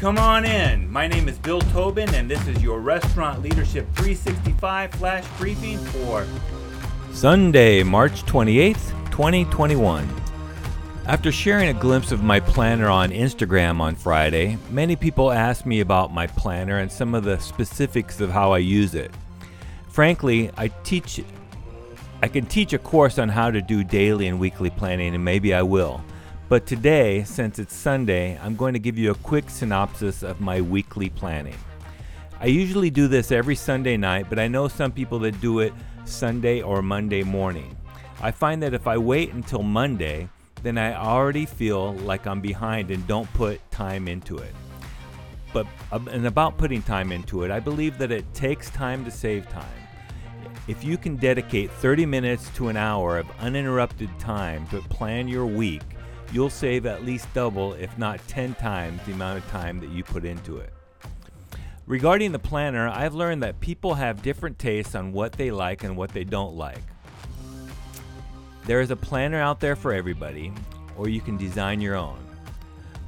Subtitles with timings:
[0.00, 0.90] Come on in.
[0.90, 6.26] My name is Bill Tobin, and this is your Restaurant Leadership 365 flash briefing for
[7.12, 10.08] Sunday, March 28th, 2021.
[11.04, 15.80] After sharing a glimpse of my planner on Instagram on Friday, many people asked me
[15.80, 19.10] about my planner and some of the specifics of how I use it.
[19.90, 21.22] Frankly, I teach
[22.22, 25.52] I can teach a course on how to do daily and weekly planning and maybe
[25.52, 26.02] I will.
[26.50, 30.60] But today, since it's Sunday, I'm going to give you a quick synopsis of my
[30.60, 31.54] weekly planning.
[32.40, 35.72] I usually do this every Sunday night, but I know some people that do it
[36.06, 37.76] Sunday or Monday morning.
[38.20, 40.28] I find that if I wait until Monday,
[40.64, 44.52] then I already feel like I'm behind and don't put time into it.
[45.52, 49.48] But and about putting time into it, I believe that it takes time to save
[49.50, 49.64] time.
[50.66, 55.46] If you can dedicate 30 minutes to an hour of uninterrupted time to plan your
[55.46, 55.82] week,
[56.32, 60.04] you'll save at least double, if not 10 times, the amount of time that you
[60.04, 60.72] put into it.
[61.86, 65.96] Regarding the planner, I've learned that people have different tastes on what they like and
[65.96, 66.82] what they don't like.
[68.64, 70.52] There is a planner out there for everybody,
[70.96, 72.18] or you can design your own.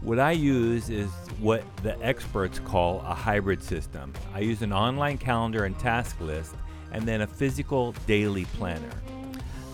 [0.00, 4.12] What I use is what the experts call a hybrid system.
[4.34, 6.56] I use an online calendar and task list,
[6.90, 8.90] and then a physical daily planner.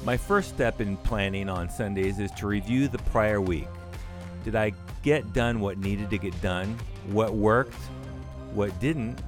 [0.05, 3.69] My first step in planning on Sundays is to review the prior week.
[4.45, 6.79] Did I get done what needed to get done?
[7.09, 7.75] What worked?
[8.55, 9.21] What didn't?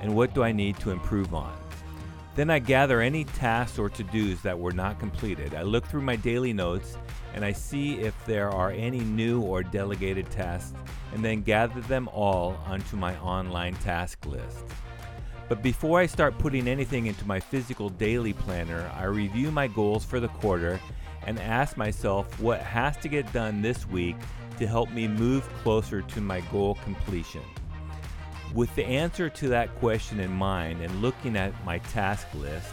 [0.00, 1.54] And what do I need to improve on?
[2.36, 5.54] Then I gather any tasks or to dos that were not completed.
[5.54, 6.96] I look through my daily notes
[7.34, 10.72] and I see if there are any new or delegated tasks
[11.12, 14.64] and then gather them all onto my online task list.
[15.48, 20.04] But before I start putting anything into my physical daily planner, I review my goals
[20.04, 20.80] for the quarter
[21.26, 24.16] and ask myself what has to get done this week
[24.58, 27.42] to help me move closer to my goal completion.
[28.54, 32.72] With the answer to that question in mind and looking at my task list,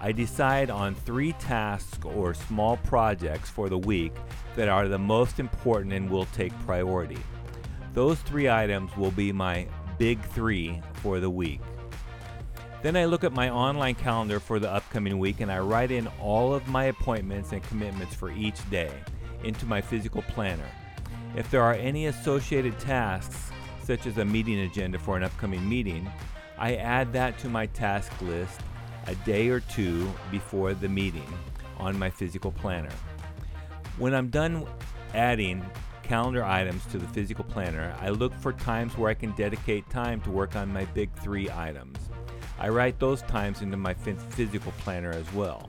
[0.00, 4.12] I decide on three tasks or small projects for the week
[4.54, 7.18] that are the most important and will take priority.
[7.92, 9.66] Those three items will be my
[9.98, 11.60] big three for the week.
[12.86, 16.06] Then I look at my online calendar for the upcoming week and I write in
[16.20, 18.92] all of my appointments and commitments for each day
[19.42, 20.68] into my physical planner.
[21.34, 23.50] If there are any associated tasks,
[23.82, 26.08] such as a meeting agenda for an upcoming meeting,
[26.58, 28.60] I add that to my task list
[29.08, 31.26] a day or two before the meeting
[31.78, 32.92] on my physical planner.
[33.98, 34.64] When I'm done
[35.12, 35.68] adding
[36.04, 40.20] calendar items to the physical planner, I look for times where I can dedicate time
[40.20, 41.98] to work on my big three items.
[42.58, 45.68] I write those times into my physical planner as well.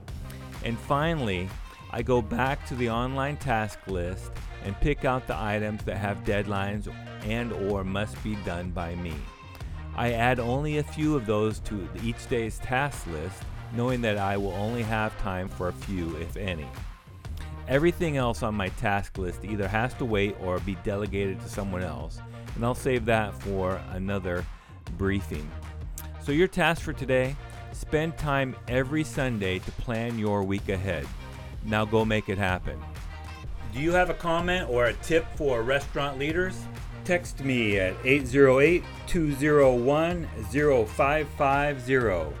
[0.64, 1.48] And finally,
[1.90, 4.30] I go back to the online task list
[4.64, 6.92] and pick out the items that have deadlines
[7.24, 9.14] and or must be done by me.
[9.96, 13.42] I add only a few of those to each day's task list,
[13.74, 16.68] knowing that I will only have time for a few if any.
[17.66, 21.82] Everything else on my task list either has to wait or be delegated to someone
[21.82, 22.20] else,
[22.54, 24.44] and I'll save that for another
[24.96, 25.50] briefing.
[26.28, 27.34] So, your task for today
[27.72, 31.06] spend time every Sunday to plan your week ahead.
[31.64, 32.78] Now, go make it happen.
[33.72, 36.60] Do you have a comment or a tip for restaurant leaders?
[37.06, 42.34] Text me at 808 201 0550 or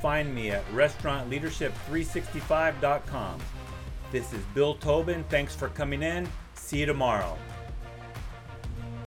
[0.00, 3.38] find me at restaurantleadership365.com.
[4.12, 5.24] This is Bill Tobin.
[5.24, 6.26] Thanks for coming in.
[6.54, 7.36] See you tomorrow.